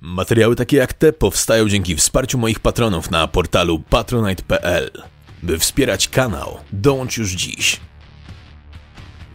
Materiały 0.00 0.56
takie 0.56 0.76
jak 0.76 0.92
te 0.92 1.12
powstają 1.12 1.68
dzięki 1.68 1.96
wsparciu 1.96 2.38
moich 2.38 2.60
patronów 2.60 3.10
na 3.10 3.28
portalu 3.28 3.78
patronite.pl. 3.78 4.90
By 5.42 5.58
wspierać 5.58 6.08
kanał, 6.08 6.58
dołącz 6.72 7.16
już 7.18 7.30
dziś. 7.30 7.80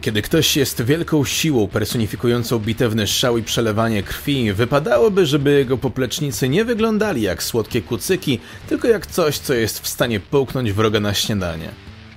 Kiedy 0.00 0.22
ktoś 0.22 0.56
jest 0.56 0.82
wielką 0.82 1.24
siłą 1.24 1.68
personifikującą 1.68 2.58
bitewny 2.58 3.06
szał 3.06 3.38
i 3.38 3.42
przelewanie 3.42 4.02
krwi, 4.02 4.52
wypadałoby, 4.52 5.26
żeby 5.26 5.52
jego 5.52 5.78
poplecznicy 5.78 6.48
nie 6.48 6.64
wyglądali 6.64 7.22
jak 7.22 7.42
słodkie 7.42 7.82
kucyki, 7.82 8.38
tylko 8.68 8.88
jak 8.88 9.06
coś, 9.06 9.38
co 9.38 9.54
jest 9.54 9.80
w 9.80 9.88
stanie 9.88 10.20
połknąć 10.20 10.72
wroga 10.72 11.00
na 11.00 11.14
śniadanie. 11.14 11.68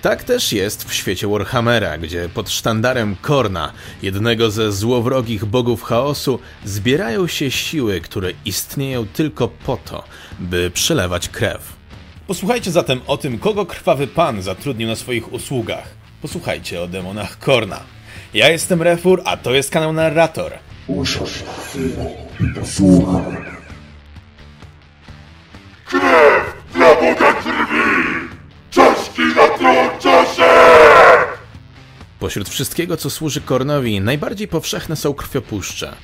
Tak 0.02 0.24
też 0.24 0.54
jest 0.54 0.90
w 0.90 0.94
świecie 0.94 1.28
Warhammera, 1.28 1.98
gdzie 1.98 2.30
pod 2.30 2.50
sztandarem 2.50 3.16
Korna, 3.22 3.74
jednego 4.02 4.52
ze 4.52 4.72
złowrogich 4.72 5.46
bogów 5.46 5.84
chaosu, 5.84 6.40
zbierają 6.66 7.28
się 7.28 7.52
siły, 7.52 8.02
które 8.02 8.32
istnieją 8.46 9.08
tylko 9.08 9.48
po 9.48 9.78
to, 9.78 10.04
by 10.40 10.72
przelewać 10.72 11.30
krew. 11.30 11.74
Posłuchajcie 12.28 12.72
zatem 12.72 13.02
o 13.08 13.18
tym, 13.18 13.40
kogo 13.40 13.66
krwawy 13.66 14.08
pan 14.08 14.42
zatrudnił 14.42 14.88
na 14.88 14.96
swoich 14.96 15.34
usługach. 15.34 15.88
Posłuchajcie 16.22 16.82
o 16.82 16.88
demonach 16.88 17.40
Korna. 17.40 17.80
Ja 18.34 18.50
jestem 18.50 18.82
Refur, 18.82 19.22
a 19.26 19.38
to 19.38 19.54
jest 19.54 19.72
kanał 19.72 19.94
Narrator. 19.94 20.52
Usiądź 20.88 21.44
chwilę 21.64 22.12
i 22.40 22.60
posłuchaj. 22.60 23.59
Pośród 32.30 32.50
wszystkiego, 32.50 32.98
co 32.98 33.10
służy 33.10 33.42
Kornowi, 33.42 34.02
najbardziej 34.02 34.48
powszechne 34.48 34.96
są 34.96 35.14
krwiopuszcze. 35.14 35.96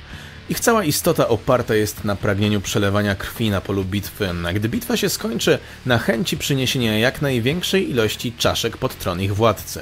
Ich 0.48 0.60
cała 0.60 0.84
istota 0.84 1.28
oparta 1.28 1.74
jest 1.74 2.04
na 2.04 2.16
pragnieniu 2.16 2.60
przelewania 2.60 3.14
krwi 3.14 3.50
na 3.50 3.60
polu 3.60 3.84
bitwy, 3.84 4.30
a 4.46 4.52
gdy 4.52 4.68
bitwa 4.68 4.96
się 4.96 5.08
skończy, 5.08 5.58
na 5.86 5.98
chęci 5.98 6.36
przyniesienia 6.36 6.98
jak 6.98 7.22
największej 7.22 7.90
ilości 7.90 8.32
czaszek 8.38 8.76
pod 8.76 8.98
tron 8.98 9.20
ich 9.20 9.34
władcy. 9.34 9.80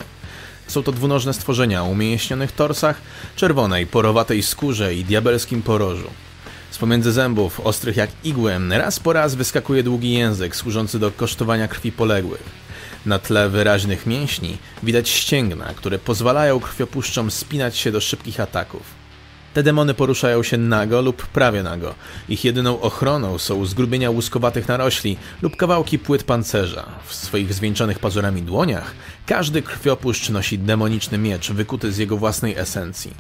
Są 0.67 0.83
to 0.83 0.93
dwunożne 0.93 1.35
stworzenia 1.35 1.83
o 1.83 1.89
umięśnionych 1.89 2.53
torsach, 2.53 3.01
czerwonej, 3.37 3.87
porowatej 3.87 4.43
skórze 4.43 4.95
i 4.95 5.05
diabelskim 5.05 5.63
porożu. 5.63 6.11
Z 6.71 6.79
pomiędzy 6.79 7.13
zębów, 7.13 7.61
ostrych 7.61 7.97
jak 7.97 8.11
igły, 8.25 8.53
raz 8.71 9.01
po 9.01 9.13
raz 9.13 9.35
wyskakuje 9.35 9.83
długi 9.83 10.13
język 10.13 10.57
służący 10.57 10.99
do 10.99 11.11
kosztowania 11.11 11.69
krwi 11.69 11.93
poległych. 11.93 12.64
Na 13.07 13.19
tle 13.19 13.49
wyraźnych 13.49 14.07
mięśni 14.07 14.59
widać 14.83 15.09
ścięgna, 15.09 15.75
które 15.77 15.99
pozwalają 15.99 16.61
krwiopuszczom 16.61 17.31
spinać 17.31 17.77
się 17.77 17.93
do 17.93 18.01
szybkich 18.01 18.41
ataków. 18.41 19.05
Te 19.55 19.63
demony 19.63 19.95
poruszają 19.95 20.43
się 20.43 20.57
nago 20.57 21.03
lub 21.03 21.27
prawie 21.27 21.63
nago. 21.63 21.95
Ich 22.29 22.45
jedyną 22.45 22.81
ochroną 22.81 23.39
są 23.39 23.67
zgrubienia 23.67 24.11
łuskowatych 24.11 24.69
narośli 24.69 25.17
lub 25.43 25.57
kawałki 25.57 25.99
płyt 25.99 26.25
pancerza. 26.25 26.87
W 27.07 27.15
swoich 27.15 27.55
zwieńczonych 27.55 27.99
pazurami 27.99 28.43
dłoniach 28.43 28.95
każdy 29.27 29.63
krwiopuszcz 29.63 30.31
nosi 30.31 30.59
demoniczny 30.59 31.19
miecz 31.19 31.51
wykuty 31.51 31.93
z 31.93 31.99
jego 31.99 32.17
własnej 32.17 32.57
esencji. 32.57 33.15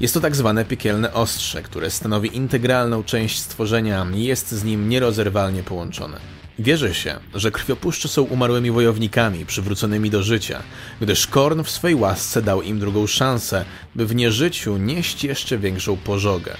Jest 0.00 0.14
to 0.14 0.20
tak 0.20 0.36
zwane 0.36 0.64
piekielne 0.64 1.12
ostrze, 1.12 1.62
które 1.62 1.90
stanowi 1.90 2.36
integralną 2.36 3.04
część 3.04 3.40
stworzenia 3.40 4.06
i 4.14 4.24
jest 4.24 4.52
z 4.52 4.64
nim 4.64 4.88
nierozerwalnie 4.88 5.62
połączone. 5.62 6.41
Wierzy 6.58 6.94
się, 6.94 7.14
że 7.34 7.50
krwiopuszcze 7.50 8.08
są 8.08 8.22
umarłymi 8.22 8.70
wojownikami 8.70 9.46
przywróconymi 9.46 10.10
do 10.10 10.22
życia, 10.22 10.62
gdyż 11.00 11.26
Korn 11.26 11.62
w 11.62 11.70
swej 11.70 11.94
łasce 11.94 12.42
dał 12.42 12.62
im 12.62 12.78
drugą 12.78 13.06
szansę, 13.06 13.64
by 13.94 14.06
w 14.06 14.14
nieżyciu 14.14 14.76
nieść 14.76 15.24
jeszcze 15.24 15.58
większą 15.58 15.96
pożogę. 15.96 16.56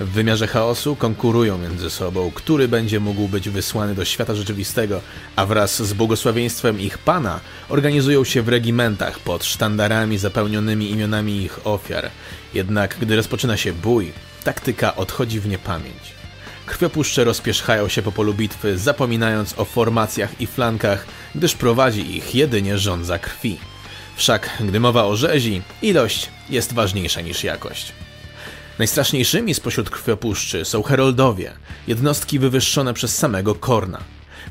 W 0.00 0.08
wymiarze 0.08 0.46
chaosu 0.46 0.96
konkurują 0.96 1.58
między 1.58 1.90
sobą, 1.90 2.30
który 2.34 2.68
będzie 2.68 3.00
mógł 3.00 3.28
być 3.28 3.48
wysłany 3.48 3.94
do 3.94 4.04
świata 4.04 4.34
rzeczywistego, 4.34 5.00
a 5.36 5.46
wraz 5.46 5.82
z 5.82 5.92
błogosławieństwem 5.92 6.80
ich 6.80 6.98
pana 6.98 7.40
organizują 7.68 8.24
się 8.24 8.42
w 8.42 8.48
regimentach 8.48 9.18
pod 9.18 9.44
sztandarami 9.44 10.18
zapełnionymi 10.18 10.90
imionami 10.90 11.42
ich 11.42 11.66
ofiar. 11.66 12.10
Jednak 12.54 12.96
gdy 13.00 13.16
rozpoczyna 13.16 13.56
się 13.56 13.72
bój, 13.72 14.12
taktyka 14.44 14.96
odchodzi 14.96 15.40
w 15.40 15.48
niepamięć. 15.48 16.21
Krwiopuszcze 16.72 17.24
rozpierzchają 17.24 17.88
się 17.88 18.02
po 18.02 18.12
polu 18.12 18.34
bitwy, 18.34 18.78
zapominając 18.78 19.58
o 19.58 19.64
formacjach 19.64 20.40
i 20.40 20.46
flankach, 20.46 21.06
gdyż 21.34 21.54
prowadzi 21.54 22.16
ich 22.16 22.34
jedynie 22.34 22.78
żądza 22.78 23.18
krwi. 23.18 23.58
Wszak, 24.16 24.50
gdy 24.60 24.80
mowa 24.80 25.04
o 25.04 25.16
rzezi, 25.16 25.62
ilość 25.82 26.30
jest 26.50 26.72
ważniejsza 26.72 27.20
niż 27.20 27.44
jakość. 27.44 27.92
Najstraszniejszymi 28.78 29.54
spośród 29.54 29.90
krwiopuszczy 29.90 30.64
są 30.64 30.82
heroldowie, 30.82 31.52
jednostki 31.86 32.38
wywyższone 32.38 32.94
przez 32.94 33.18
samego 33.18 33.54
Korna. 33.54 34.00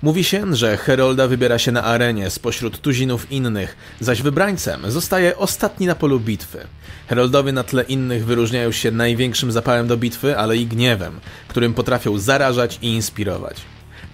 Mówi 0.02 0.24
się, 0.24 0.56
że 0.56 0.78
Herolda 0.78 1.28
wybiera 1.28 1.60
się 1.60 1.72
na 1.72 1.84
arenie 1.84 2.30
spośród 2.30 2.82
tuzinów 2.82 3.32
innych, 3.32 3.78
zaś 4.00 4.22
wybrańcem 4.22 4.92
zostaje 4.92 5.38
ostatni 5.38 5.88
na 5.88 5.96
polu 5.96 6.20
bitwy. 6.20 6.68
Heroldowie 7.08 7.52
na 7.52 7.64
tle 7.64 7.84
innych 7.84 8.26
wyróżniają 8.26 8.72
się 8.72 8.92
największym 8.92 9.52
zapałem 9.52 9.88
do 9.88 9.98
bitwy, 9.98 10.38
ale 10.38 10.58
i 10.58 10.66
gniewem, 10.66 11.20
którym 11.48 11.74
potrafią 11.74 12.18
zarażać 12.18 12.80
i 12.82 12.88
inspirować. 12.88 13.58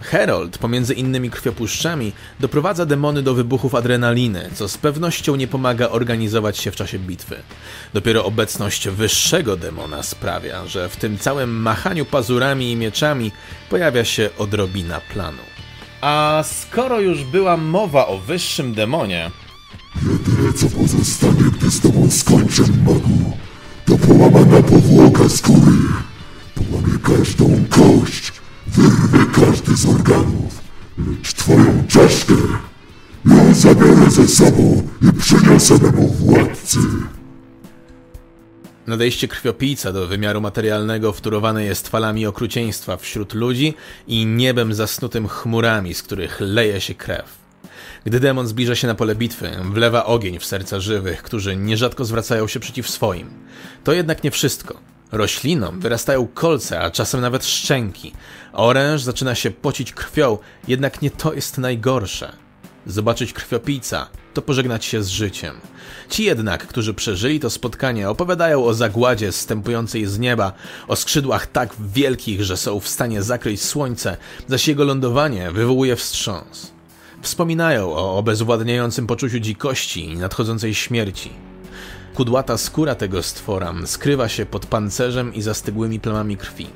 Herold, 0.02 0.58
pomiędzy 0.58 0.94
innymi 0.94 1.30
krwiopuszczami, 1.30 2.14
doprowadza 2.40 2.86
demony 2.86 3.22
do 3.22 3.34
wybuchów 3.34 3.76
adrenaliny, 3.76 4.50
co 4.54 4.70
z 4.70 4.78
pewnością 4.78 5.36
nie 5.36 5.48
pomaga 5.48 5.90
organizować 5.90 6.58
się 6.58 6.72
w 6.72 6.76
czasie 6.76 7.00
bitwy. 7.00 7.36
Dopiero 7.94 8.26
obecność 8.26 8.90
wyższego 8.90 9.58
demona 9.58 10.04
sprawia, 10.04 10.68
że 10.68 10.90
w 10.90 10.96
tym 10.96 11.18
całym 11.18 11.62
machaniu 11.62 12.06
pazurami 12.06 12.72
i 12.72 12.76
mieczami 12.76 13.32
pojawia 13.70 14.06
się 14.06 14.30
odrobina 14.38 15.02
planu. 15.14 15.57
A 16.02 16.44
skoro 16.44 17.00
już 17.00 17.24
była 17.24 17.58
mowa 17.58 18.08
o 18.08 18.18
wyższym 18.18 18.74
demonie, 18.74 19.32
Jedyne 19.96 20.54
co 20.54 20.70
pozostanie, 20.70 21.52
gdy 21.58 21.72
z 21.72 21.80
tobą 21.80 22.12
skończę, 22.12 22.64
magu, 22.86 23.38
to 23.86 23.98
połamana 23.98 24.62
powłoka 24.62 25.30
skóry. 25.30 25.78
Połamię 26.56 27.00
każdą 27.04 27.64
kość, 27.70 28.34
wyrwę 28.68 29.26
każdy 29.36 29.76
z 29.76 29.86
organów, 29.86 30.62
lecz 30.98 31.34
twoją 31.34 31.84
czaszkę 31.88 32.34
ja 33.26 33.54
zabiorę 33.54 34.12
ze 34.12 34.28
sobą 34.28 34.88
i 35.02 35.14
przyniosę 35.14 35.74
memu 35.82 36.08
władcy. 36.08 36.80
Nadejście 38.88 39.28
krwiopijca 39.28 39.94
do 39.94 40.08
wymiaru 40.08 40.42
materialnego 40.42 41.14
wtórowane 41.14 41.64
jest 41.64 41.88
falami 41.88 42.26
okrucieństwa 42.26 42.98
wśród 42.98 43.34
ludzi 43.34 43.74
i 44.08 44.26
niebem 44.26 44.74
zasnutym 44.74 45.28
chmurami, 45.28 45.94
z 45.94 46.04
których 46.04 46.38
leje 46.40 46.82
się 46.82 46.96
krew. 46.96 47.38
Gdy 48.06 48.20
demon 48.20 48.48
zbliża 48.48 48.76
się 48.76 48.88
na 48.88 48.96
pole 48.96 49.16
bitwy, 49.16 49.52
wlewa 49.64 50.06
ogień 50.06 50.40
w 50.40 50.46
serca 50.46 50.80
żywych, 50.80 51.24
którzy 51.24 51.56
nierzadko 51.56 52.06
zwracają 52.06 52.48
się 52.48 52.60
przeciw 52.60 52.90
swoim. 52.90 53.30
To 53.84 53.94
jednak 53.94 54.24
nie 54.24 54.32
wszystko. 54.32 54.80
Roślinom 55.12 55.80
wyrastają 55.80 56.28
kolce, 56.28 56.82
a 56.82 56.92
czasem 56.92 57.22
nawet 57.22 57.46
szczęki. 57.46 58.14
Oręż 58.54 59.02
zaczyna 59.02 59.36
się 59.36 59.52
pocić 59.52 59.94
krwią, 59.94 60.38
jednak 60.68 61.02
nie 61.02 61.12
to 61.12 61.34
jest 61.34 61.58
najgorsze. 61.58 62.47
Zobaczyć 62.88 63.34
krwiopijca 63.34 64.08
to 64.34 64.42
pożegnać 64.42 64.86
się 64.86 65.04
z 65.04 65.08
życiem. 65.08 65.56
Ci 66.10 66.24
jednak, 66.24 66.68
którzy 66.68 66.94
przeżyli 66.94 67.40
to 67.40 67.50
spotkanie, 67.50 68.10
opowiadają 68.10 68.66
o 68.66 68.74
zagładzie 68.74 69.32
zstępującej 69.32 70.06
z 70.06 70.20
nieba, 70.20 70.54
o 70.88 70.96
skrzydłach 70.96 71.48
tak 71.48 71.74
wielkich, 71.80 72.44
że 72.44 72.58
są 72.58 72.80
w 72.80 72.88
stanie 72.88 73.24
zakryć 73.24 73.62
słońce, 73.62 74.18
zaś 74.48 74.68
jego 74.68 74.84
lądowanie 74.84 75.52
wywołuje 75.52 75.96
wstrząs. 75.96 76.72
Wspominają 77.22 77.94
o 77.94 78.18
obezwładniającym 78.18 79.08
poczuciu 79.08 79.40
dzikości 79.40 80.06
i 80.06 80.18
nadchodzącej 80.18 80.74
śmierci. 80.74 81.30
Kudłata 82.14 82.58
skóra 82.58 82.96
tego 82.96 83.24
stwora 83.24 83.74
skrywa 83.86 84.30
się 84.30 84.46
pod 84.46 84.66
pancerzem 84.66 85.34
i 85.34 85.42
zastygłymi 85.42 86.00
plamami 86.00 86.38
krwi. 86.38 86.68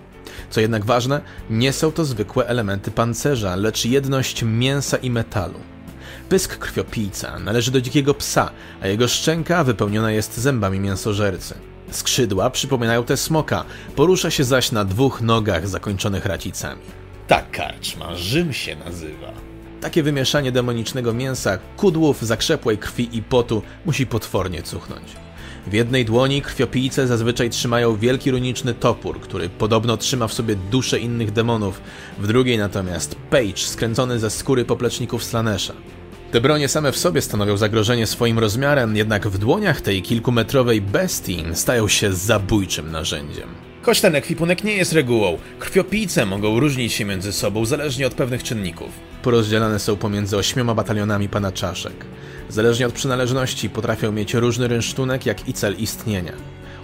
Co 0.49 0.61
jednak 0.61 0.85
ważne, 0.85 1.22
nie 1.49 1.73
są 1.73 1.91
to 1.91 2.05
zwykłe 2.05 2.47
elementy 2.47 2.91
pancerza, 2.91 3.55
lecz 3.55 3.85
jedność 3.85 4.43
mięsa 4.43 4.97
i 4.97 5.09
metalu. 5.09 5.59
Pysk 6.31 6.57
krwiopijca 6.57 7.39
należy 7.39 7.72
do 7.72 7.81
dzikiego 7.81 8.13
psa, 8.13 8.51
a 8.81 8.87
jego 8.87 9.07
szczęka 9.07 9.63
wypełniona 9.63 10.11
jest 10.11 10.37
zębami 10.37 10.79
mięsożercy. 10.79 11.55
Skrzydła 11.89 12.49
przypominają 12.49 13.03
te 13.03 13.17
smoka, 13.17 13.66
porusza 13.95 14.31
się 14.31 14.43
zaś 14.43 14.72
na 14.72 14.85
dwóch 14.85 15.22
nogach 15.22 15.67
zakończonych 15.67 16.25
racicami. 16.25 16.81
Tak 17.28 17.51
karczma, 17.51 18.16
Rzym 18.16 18.53
się 18.53 18.75
nazywa. 18.75 19.31
Takie 19.81 20.03
wymieszanie 20.03 20.51
demonicznego 20.51 21.13
mięsa, 21.13 21.57
kudłów, 21.78 22.22
zakrzepłej 22.22 22.77
krwi 22.77 23.17
i 23.17 23.23
potu 23.23 23.61
musi 23.85 24.07
potwornie 24.07 24.63
cuchnąć. 24.63 25.05
W 25.67 25.73
jednej 25.73 26.05
dłoni 26.05 26.41
krwiopijce 26.41 27.07
zazwyczaj 27.07 27.49
trzymają 27.49 27.95
wielki 27.95 28.31
runiczny 28.31 28.73
topór, 28.73 29.22
który 29.22 29.49
podobno 29.49 29.97
trzyma 29.97 30.27
w 30.27 30.34
sobie 30.34 30.55
dusze 30.55 30.99
innych 30.99 31.31
demonów, 31.31 31.81
w 32.19 32.27
drugiej 32.27 32.57
natomiast 32.57 33.16
page 33.29 33.57
skręcony 33.57 34.19
ze 34.19 34.29
skóry 34.29 34.66
popleczników 34.66 35.23
Slanesha. 35.23 35.73
Te 36.31 36.41
bronie 36.41 36.67
same 36.67 36.91
w 36.91 36.97
sobie 36.97 37.22
stanowią 37.22 37.57
zagrożenie 37.57 38.07
swoim 38.07 38.39
rozmiarem, 38.39 38.95
jednak 38.95 39.28
w 39.28 39.37
dłoniach 39.37 39.81
tej 39.81 40.01
kilkumetrowej 40.01 40.81
bestii 40.81 41.43
stają 41.53 41.87
się 41.87 42.13
zabójczym 42.13 42.91
narzędziem. 42.91 43.49
Choć 43.81 44.01
ten 44.01 44.16
ekwipunek 44.16 44.63
nie 44.63 44.73
jest 44.73 44.93
regułą, 44.93 45.37
krwiopijce 45.59 46.25
mogą 46.25 46.59
różnić 46.59 46.93
się 46.93 47.05
między 47.05 47.33
sobą 47.33 47.66
zależnie 47.66 48.07
od 48.07 48.13
pewnych 48.13 48.43
czynników. 48.43 48.89
Porozdzielane 49.23 49.79
są 49.79 49.97
pomiędzy 49.97 50.37
ośmioma 50.37 50.75
batalionami 50.75 51.29
pana 51.29 51.51
czaszek. 51.51 52.05
Zależnie 52.49 52.87
od 52.87 52.93
przynależności 52.93 53.69
potrafią 53.69 54.11
mieć 54.11 54.34
różny 54.34 54.67
rynsztunek, 54.67 55.25
jak 55.25 55.47
i 55.49 55.53
cel 55.53 55.75
istnienia. 55.77 56.34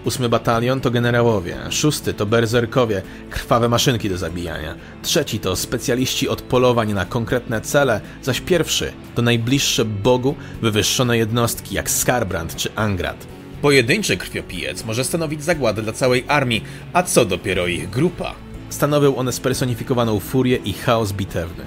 Ósmy 0.05 0.29
batalion 0.29 0.81
to 0.81 0.91
generałowie, 0.91 1.57
szósty 1.69 2.13
to 2.13 2.25
berzerkowie, 2.25 3.01
krwawe 3.29 3.69
maszynki 3.69 4.09
do 4.09 4.17
zabijania, 4.17 4.75
trzeci 5.01 5.39
to 5.39 5.55
specjaliści 5.55 6.29
od 6.29 6.41
polowań 6.41 6.93
na 6.93 7.05
konkretne 7.05 7.61
cele, 7.61 8.01
zaś 8.21 8.41
pierwszy 8.41 8.93
to 9.15 9.21
najbliższe 9.21 9.85
Bogu 9.85 10.35
wywyższone 10.61 11.17
jednostki 11.17 11.75
jak 11.75 11.89
Skarbrand 11.89 12.55
czy 12.55 12.75
Angrat. 12.75 13.27
Pojedynczy 13.61 14.17
krwiopijec 14.17 14.85
może 14.85 15.03
stanowić 15.03 15.43
zagładę 15.43 15.81
dla 15.81 15.93
całej 15.93 16.25
armii, 16.27 16.63
a 16.93 17.03
co 17.03 17.25
dopiero 17.25 17.67
ich 17.67 17.89
grupa. 17.89 18.35
Stanowią 18.69 19.15
one 19.15 19.31
spersonifikowaną 19.31 20.19
furię 20.19 20.55
i 20.55 20.73
chaos 20.73 21.11
bitewny. 21.11 21.65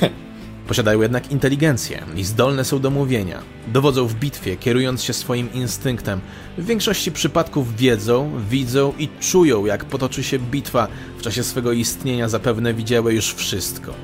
Posiadają 0.68 1.02
jednak 1.02 1.30
inteligencję 1.30 2.02
i 2.16 2.24
zdolne 2.24 2.64
są 2.64 2.78
do 2.78 2.90
mówienia. 2.90 3.42
Dowodzą 3.68 4.06
w 4.06 4.14
bitwie, 4.14 4.56
kierując 4.56 5.02
się 5.02 5.12
swoim 5.12 5.52
instynktem. 5.52 6.20
W 6.58 6.66
większości 6.66 7.12
przypadków 7.12 7.76
wiedzą, 7.76 8.30
widzą 8.50 8.92
i 8.98 9.08
czują, 9.20 9.66
jak 9.66 9.84
potoczy 9.84 10.22
się 10.22 10.38
bitwa. 10.38 10.88
W 11.18 11.22
czasie 11.22 11.42
swego 11.42 11.72
istnienia 11.72 12.28
zapewne 12.28 12.74
widziały 12.74 13.14
już 13.14 13.34
wszystko. 13.34 13.94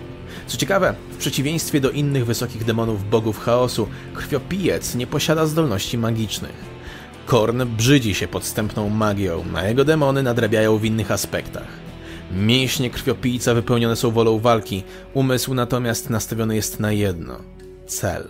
Co 0.47 0.57
ciekawe, 0.57 0.95
w 1.13 1.17
przeciwieństwie 1.17 1.81
do 1.81 1.91
innych 1.91 2.27
wysokich 2.27 2.65
demonów 2.65 3.11
bogów 3.11 3.39
chaosu, 3.39 3.89
krwiopijec 4.15 4.95
nie 4.95 5.07
posiada 5.07 5.47
zdolności 5.47 5.99
magicznych. 5.99 6.71
Korn 7.27 7.65
brzydzi 7.77 8.15
się 8.15 8.29
podstępną 8.29 8.89
magią, 8.89 9.45
a 9.55 9.65
jego 9.65 9.85
demony 9.85 10.23
nadrabiają 10.23 10.79
w 10.79 10.85
innych 10.85 11.11
aspektach. 11.11 11.80
Mięśnie 12.33 12.91
krwiopijca 12.91 13.55
wypełnione 13.55 13.97
są 13.97 14.11
wolą 14.11 14.39
walki, 14.39 14.83
umysł 15.15 15.55
natomiast 15.55 16.11
nastawiony 16.11 16.57
jest 16.57 16.81
na 16.81 16.93
jedno 16.93 17.41
cel. 17.87 18.29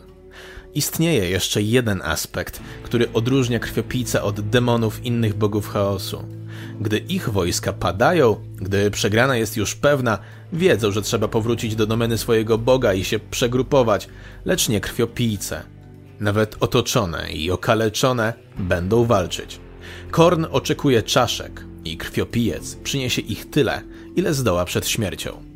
Istnieje 0.74 1.30
jeszcze 1.30 1.62
jeden 1.62 2.02
aspekt, 2.02 2.60
który 2.82 3.12
odróżnia 3.12 3.58
krwiopijca 3.58 4.22
od 4.22 4.40
demonów 4.40 5.04
innych 5.04 5.34
bogów 5.34 5.68
chaosu. 5.68 6.24
Gdy 6.80 6.98
ich 6.98 7.28
wojska 7.28 7.72
padają, 7.72 8.36
gdy 8.56 8.90
przegrana 8.90 9.36
jest 9.36 9.56
już 9.56 9.74
pewna, 9.74 10.18
wiedzą, 10.52 10.90
że 10.90 11.02
trzeba 11.02 11.28
powrócić 11.28 11.76
do 11.76 11.86
domeny 11.86 12.18
swojego 12.18 12.58
boga 12.58 12.94
i 12.94 13.04
się 13.04 13.18
przegrupować, 13.18 14.08
lecz 14.44 14.68
nie 14.68 14.80
krwiopijce. 14.80 15.62
Nawet 16.20 16.56
otoczone 16.60 17.32
i 17.32 17.50
okaleczone 17.50 18.32
będą 18.58 19.04
walczyć. 19.04 19.60
Korn 20.10 20.46
oczekuje 20.50 21.02
czaszek 21.02 21.69
i 21.84 21.96
krwiopijec 21.96 22.74
przyniesie 22.74 23.22
ich 23.22 23.50
tyle, 23.50 23.82
ile 24.16 24.34
zdoła 24.34 24.64
przed 24.64 24.88
śmiercią. 24.88 25.49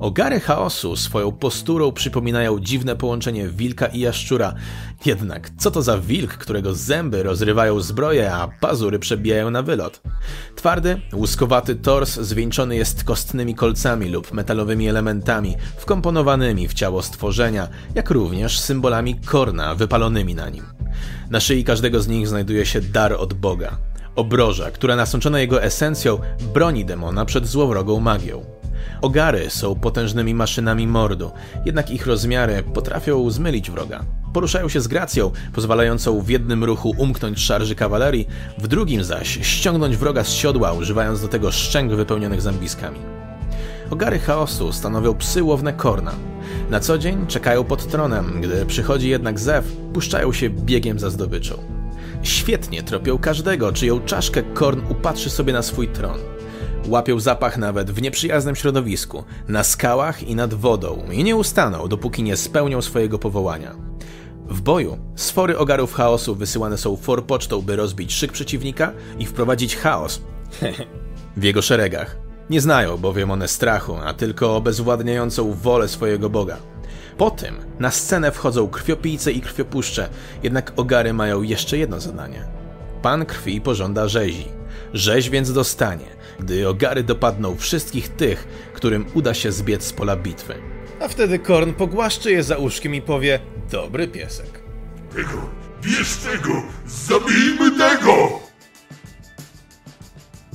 Ogary 0.00 0.40
chaosu 0.40 0.96
swoją 0.96 1.32
posturą 1.32 1.92
przypominają 1.92 2.60
dziwne 2.60 2.96
połączenie 2.96 3.48
wilka 3.48 3.86
i 3.86 4.00
jaszczura. 4.00 4.54
Jednak 5.06 5.50
co 5.58 5.70
to 5.70 5.82
za 5.82 5.98
wilk, 5.98 6.32
którego 6.32 6.74
zęby 6.74 7.22
rozrywają 7.22 7.80
zbroję, 7.80 8.32
a 8.32 8.48
pazury 8.60 8.98
przebijają 8.98 9.50
na 9.50 9.62
wylot? 9.62 10.02
Twardy, 10.56 11.00
łuskowaty 11.12 11.76
tors 11.76 12.20
zwieńczony 12.20 12.76
jest 12.76 13.04
kostnymi 13.04 13.54
kolcami 13.54 14.08
lub 14.08 14.32
metalowymi 14.32 14.88
elementami 14.88 15.56
wkomponowanymi 15.78 16.68
w 16.68 16.74
ciało 16.74 17.02
stworzenia, 17.02 17.68
jak 17.94 18.10
również 18.10 18.60
symbolami 18.60 19.14
korna 19.14 19.74
wypalonymi 19.74 20.34
na 20.34 20.48
nim. 20.48 20.64
Na 21.30 21.40
szyi 21.40 21.64
każdego 21.64 22.00
z 22.00 22.08
nich 22.08 22.28
znajduje 22.28 22.66
się 22.66 22.80
dar 22.80 23.12
od 23.12 23.34
Boga. 23.34 23.78
Obroża, 24.16 24.70
która 24.70 24.96
nasączona 24.96 25.40
jego 25.40 25.62
esencją 25.62 26.18
broni 26.54 26.84
demona 26.84 27.24
przed 27.24 27.46
złowrogą 27.46 28.00
magią. 28.00 28.59
Ogary 29.00 29.50
są 29.50 29.74
potężnymi 29.74 30.34
maszynami 30.34 30.86
mordu, 30.86 31.30
jednak 31.64 31.90
ich 31.90 32.06
rozmiary 32.06 32.62
potrafią 32.74 33.30
zmylić 33.30 33.70
wroga. 33.70 34.04
Poruszają 34.32 34.68
się 34.68 34.80
z 34.80 34.88
gracją, 34.88 35.30
pozwalającą 35.52 36.20
w 36.20 36.28
jednym 36.28 36.64
ruchu 36.64 36.94
umknąć 36.98 37.38
szarży 37.38 37.74
kawalerii, 37.74 38.26
w 38.58 38.68
drugim 38.68 39.04
zaś 39.04 39.38
ściągnąć 39.42 39.96
wroga 39.96 40.24
z 40.24 40.30
siodła, 40.30 40.72
używając 40.72 41.22
do 41.22 41.28
tego 41.28 41.52
szczęk 41.52 41.92
wypełnionych 41.92 42.42
zębiskami. 42.42 42.98
Ogary 43.90 44.18
chaosu 44.18 44.72
stanowią 44.72 45.14
psy 45.14 45.42
łowne 45.42 45.72
korna. 45.72 46.12
Na 46.70 46.80
co 46.80 46.98
dzień 46.98 47.26
czekają 47.26 47.64
pod 47.64 47.86
tronem, 47.86 48.40
gdy 48.40 48.66
przychodzi 48.66 49.08
jednak 49.08 49.38
zew, 49.38 49.72
puszczają 49.92 50.32
się 50.32 50.50
biegiem 50.50 50.98
za 50.98 51.10
zdobyczą. 51.10 51.54
Świetnie 52.22 52.82
tropią 52.82 53.18
każdego, 53.18 53.72
czyją 53.72 54.00
czaszkę 54.00 54.42
korn 54.42 54.80
upatrzy 54.88 55.30
sobie 55.30 55.52
na 55.52 55.62
swój 55.62 55.88
tron. 55.88 56.18
Łapią 56.88 57.20
zapach 57.20 57.58
nawet 57.58 57.90
w 57.90 58.02
nieprzyjaznym 58.02 58.56
środowisku, 58.56 59.24
na 59.48 59.64
skałach 59.64 60.22
i 60.22 60.34
nad 60.34 60.54
wodą 60.54 61.02
i 61.12 61.24
nie 61.24 61.36
ustaną, 61.36 61.88
dopóki 61.88 62.22
nie 62.22 62.36
spełnią 62.36 62.82
swojego 62.82 63.18
powołania. 63.18 63.76
W 64.48 64.60
boju 64.60 64.98
sfory 65.16 65.58
ogarów 65.58 65.94
chaosu 65.94 66.34
wysyłane 66.34 66.78
są 66.78 66.96
forpocztą, 66.96 67.62
by 67.62 67.76
rozbić 67.76 68.12
szyk 68.12 68.32
przeciwnika 68.32 68.92
i 69.18 69.26
wprowadzić 69.26 69.76
chaos 69.76 70.22
w 71.36 71.42
jego 71.42 71.62
szeregach. 71.62 72.16
Nie 72.50 72.60
znają 72.60 72.96
bowiem 72.96 73.30
one 73.30 73.48
strachu, 73.48 73.96
a 74.04 74.14
tylko 74.14 74.56
obezwładniającą 74.56 75.52
wolę 75.52 75.88
swojego 75.88 76.30
boga. 76.30 76.56
Po 77.16 77.30
tym 77.30 77.54
na 77.78 77.90
scenę 77.90 78.30
wchodzą 78.30 78.68
krwiopijce 78.68 79.32
i 79.32 79.40
krwiopuszcze, 79.40 80.08
jednak 80.42 80.72
ogary 80.76 81.12
mają 81.12 81.42
jeszcze 81.42 81.78
jedno 81.78 82.00
zadanie. 82.00 82.44
Pan 83.02 83.26
krwi 83.26 83.60
pożąda 83.60 84.08
rzezi. 84.08 84.59
Rzeź 84.94 85.30
więc 85.30 85.52
dostanie, 85.52 86.06
gdy 86.40 86.68
ogary 86.68 87.02
dopadną 87.02 87.56
wszystkich 87.56 88.08
tych, 88.08 88.48
którym 88.74 89.06
uda 89.14 89.34
się 89.34 89.52
zbiec 89.52 89.84
z 89.84 89.92
pola 89.92 90.16
bitwy. 90.16 90.54
A 91.00 91.08
wtedy 91.08 91.38
Korn 91.38 91.72
pogłaszczy 91.72 92.30
je 92.30 92.42
za 92.42 92.56
uszkiem 92.56 92.94
i 92.94 93.02
powie: 93.02 93.40
Dobry 93.70 94.08
piesek. 94.08 94.60
Tego, 95.14 95.50
bierz 95.82 96.16
tego, 96.16 96.62
zabijmy 96.86 97.78
tego! 97.78 98.40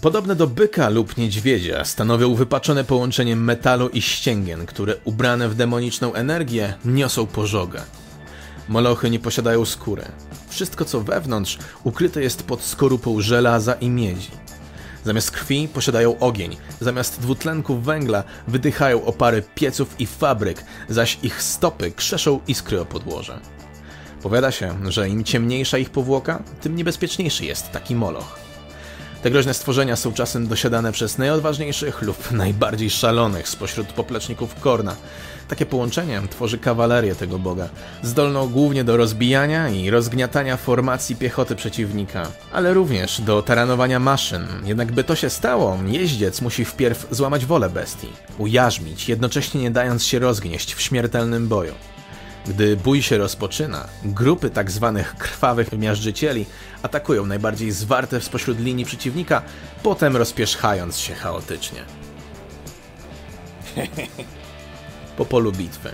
Podobne 0.01 0.35
do 0.35 0.47
byka 0.47 0.89
lub 0.89 1.17
niedźwiedzia 1.17 1.85
stanowią 1.85 2.35
wypaczone 2.35 2.83
połączenie 2.83 3.35
metalu 3.35 3.89
i 3.89 4.01
ścięgien, 4.01 4.65
które 4.65 4.95
ubrane 5.03 5.49
w 5.49 5.55
demoniczną 5.55 6.13
energię 6.13 6.73
niosą 6.85 7.25
pożogę. 7.25 7.81
Molochy 8.69 9.09
nie 9.09 9.19
posiadają 9.19 9.65
skóry. 9.65 10.03
Wszystko 10.49 10.85
co 10.85 11.01
wewnątrz 11.01 11.57
ukryte 11.83 12.21
jest 12.21 12.43
pod 12.43 12.61
skorupą 12.61 13.21
żelaza 13.21 13.73
i 13.73 13.89
miedzi. 13.89 14.31
Zamiast 15.03 15.31
krwi 15.31 15.67
posiadają 15.67 16.19
ogień, 16.19 16.57
zamiast 16.79 17.21
dwutlenku 17.21 17.77
węgla 17.77 18.23
wydychają 18.47 19.05
opary 19.05 19.43
pieców 19.55 19.95
i 19.99 20.05
fabryk, 20.05 20.63
zaś 20.89 21.19
ich 21.23 21.41
stopy 21.41 21.91
krzeszą 21.91 22.39
iskry 22.47 22.81
o 22.81 22.85
podłoże. 22.85 23.39
Powiada 24.21 24.51
się, 24.51 24.91
że 24.91 25.09
im 25.09 25.23
ciemniejsza 25.23 25.77
ich 25.77 25.89
powłoka, 25.89 26.43
tym 26.61 26.75
niebezpieczniejszy 26.75 27.45
jest 27.45 27.71
taki 27.71 27.95
moloch. 27.95 28.44
Te 29.25 29.31
groźne 29.31 29.53
stworzenia 29.53 29.95
są 29.95 30.13
czasem 30.13 30.47
dosiadane 30.47 30.91
przez 30.91 31.17
najodważniejszych 31.17 32.01
lub 32.01 32.31
najbardziej 32.31 32.89
szalonych 32.89 33.49
spośród 33.49 33.87
popleczników 33.87 34.55
Korna. 34.59 34.95
Takie 35.47 35.65
połączenie 35.65 36.21
tworzy 36.29 36.57
kawalerię 36.57 37.15
tego 37.15 37.39
boga, 37.39 37.69
zdolną 38.03 38.49
głównie 38.49 38.83
do 38.83 38.97
rozbijania 38.97 39.69
i 39.69 39.89
rozgniatania 39.89 40.57
formacji 40.57 41.15
piechoty 41.15 41.55
przeciwnika, 41.55 42.27
ale 42.53 42.73
również 42.73 43.21
do 43.21 43.41
taranowania 43.41 43.99
maszyn. 43.99 44.47
Jednak 44.65 44.91
by 44.91 45.03
to 45.03 45.15
się 45.15 45.29
stało, 45.29 45.77
jeździec 45.87 46.41
musi 46.41 46.65
wpierw 46.65 47.07
złamać 47.11 47.45
wolę 47.45 47.69
bestii, 47.69 48.09
ujarzmić, 48.37 49.09
jednocześnie 49.09 49.61
nie 49.61 49.71
dając 49.71 50.05
się 50.05 50.19
rozgnieść 50.19 50.73
w 50.73 50.81
śmiertelnym 50.81 51.47
boju. 51.47 51.73
Gdy 52.47 52.77
bój 52.77 53.01
się 53.01 53.17
rozpoczyna, 53.17 53.87
grupy 54.03 54.49
tak 54.49 54.71
zwanych 54.71 55.15
krwawych 55.15 55.71
miażdżycieli 55.71 56.45
atakują 56.83 57.25
najbardziej 57.25 57.71
zwarte 57.71 58.21
spośród 58.21 58.59
linii 58.59 58.85
przeciwnika, 58.85 59.41
potem 59.83 60.15
rozpierzchając 60.15 60.97
się 60.97 61.13
chaotycznie. 61.13 61.83
po 65.17 65.25
polu 65.25 65.51
bitwy. 65.51 65.91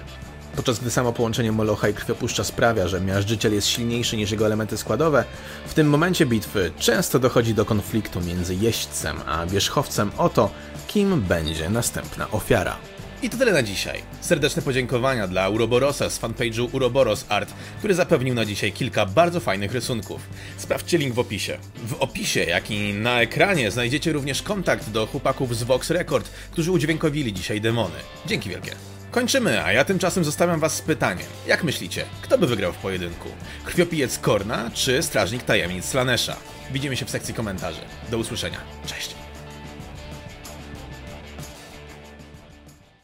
Podczas 0.55 0.79
gdy 0.79 0.91
samo 0.91 1.13
połączenie 1.13 1.51
Molocha 1.51 1.89
i 1.89 1.93
Krwiopuszcza 1.93 2.43
sprawia, 2.43 2.87
że 2.87 3.01
miażdżyciel 3.01 3.53
jest 3.53 3.67
silniejszy 3.67 4.17
niż 4.17 4.31
jego 4.31 4.45
elementy 4.45 4.77
składowe, 4.77 5.23
w 5.67 5.73
tym 5.73 5.89
momencie 5.89 6.25
bitwy 6.25 6.71
często 6.79 7.19
dochodzi 7.19 7.53
do 7.53 7.65
konfliktu 7.65 8.21
między 8.21 8.55
jeźdźcem 8.55 9.17
a 9.27 9.45
wierzchowcem 9.45 10.11
o 10.17 10.29
to, 10.29 10.49
kim 10.87 11.21
będzie 11.21 11.69
następna 11.69 12.31
ofiara. 12.31 12.75
I 13.23 13.29
to 13.29 13.37
tyle 13.37 13.51
na 13.53 13.63
dzisiaj. 13.63 14.03
Serdeczne 14.21 14.61
podziękowania 14.61 15.27
dla 15.27 15.49
Uroborosa 15.49 16.09
z 16.09 16.19
fanpage'u 16.19 16.69
Uroboros 16.71 17.25
Art, 17.29 17.53
który 17.77 17.93
zapewnił 17.93 18.35
na 18.35 18.45
dzisiaj 18.45 18.71
kilka 18.71 19.05
bardzo 19.05 19.39
fajnych 19.39 19.71
rysunków. 19.71 20.21
Sprawdźcie 20.57 20.97
link 20.97 21.13
w 21.13 21.19
opisie. 21.19 21.57
W 21.75 21.93
opisie, 21.93 22.43
jak 22.43 22.71
i 22.71 22.93
na 22.93 23.21
ekranie 23.21 23.71
znajdziecie 23.71 24.13
również 24.13 24.41
kontakt 24.41 24.89
do 24.89 25.07
chłopaków 25.07 25.57
z 25.57 25.63
Vox 25.63 25.89
Record, 25.89 26.29
którzy 26.51 26.71
udźwiękowili 26.71 27.33
dzisiaj 27.33 27.61
demony. 27.61 27.95
Dzięki 28.25 28.49
wielkie. 28.49 28.71
Kończymy, 29.11 29.63
a 29.63 29.71
ja 29.71 29.85
tymczasem 29.85 30.23
zostawiam 30.23 30.59
was 30.59 30.75
z 30.75 30.81
pytaniem. 30.81 31.27
Jak 31.47 31.63
myślicie, 31.63 32.05
kto 32.21 32.37
by 32.37 32.47
wygrał 32.47 32.73
w 32.73 32.77
pojedynku? 32.77 33.29
Krwiopijec 33.65 34.19
Korna 34.19 34.71
czy 34.73 35.03
Strażnik 35.03 35.43
Tajemnic 35.43 35.85
Slanesha? 35.85 36.35
Widzimy 36.71 36.97
się 36.97 37.05
w 37.05 37.09
sekcji 37.09 37.33
komentarzy. 37.33 37.81
Do 38.11 38.17
usłyszenia. 38.17 38.57
Cześć. 38.85 39.20